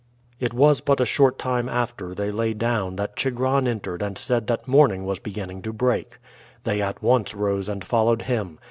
It 0.39 0.51
was 0.51 0.81
but 0.81 0.99
a 0.99 1.05
short 1.05 1.37
time 1.37 1.69
after 1.69 2.15
they 2.15 2.31
lay 2.31 2.55
down 2.55 2.95
that 2.95 3.15
Chigron 3.15 3.67
entered 3.67 4.01
and 4.01 4.17
said 4.17 4.47
that 4.47 4.67
morning 4.67 5.05
was 5.05 5.19
beginning 5.19 5.61
to 5.61 5.71
break. 5.73 6.17
They 6.63 6.81
at 6.81 7.03
once 7.03 7.35
rose 7.35 7.69
and 7.69 7.83
followed 7.85 8.23
him. 8.23 8.57